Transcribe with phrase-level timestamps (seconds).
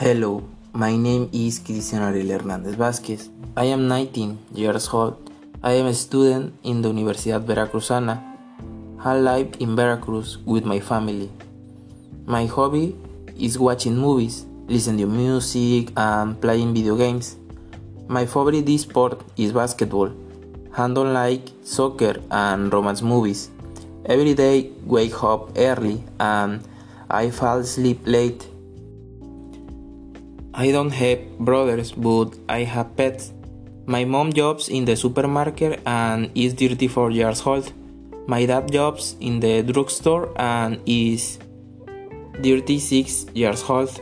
[0.00, 0.42] Hello,
[0.72, 3.28] my name is Cristian Ariel Hernández Vázquez.
[3.54, 5.18] I am 19 years old.
[5.62, 8.18] I am a student in the Universidad Veracruzana.
[9.04, 11.28] I live in Veracruz with my family.
[12.24, 12.96] My hobby
[13.38, 17.36] is watching movies, listening to music, and playing video games.
[18.08, 20.10] My favorite sport is basketball.
[20.78, 23.50] I don't like soccer and romance movies.
[24.06, 26.66] Every day wake up early and
[27.10, 28.48] I fall asleep late.
[30.54, 33.32] I don't have brothers, but I have pets.
[33.86, 37.72] My mom jobs in the supermarket and is 34 years old.
[38.26, 41.38] My dad jobs in the drugstore and is
[42.42, 44.00] 36 years old.